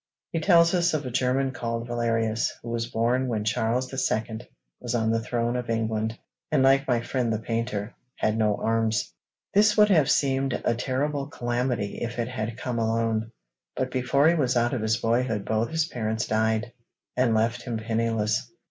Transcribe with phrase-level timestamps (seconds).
[0.31, 4.41] He tells us of a German called Valerius, who was born when Charles II.
[4.79, 6.17] was on the throne of England,
[6.51, 9.13] and like my friend the painter, had no arms.
[9.53, 13.31] This would have seemed a terrible calamity if it had come alone,
[13.75, 16.73] but before he was out of his boyhood both his parents died,
[17.15, 18.51] and left him penniless.